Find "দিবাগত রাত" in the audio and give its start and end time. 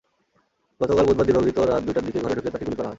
1.27-1.81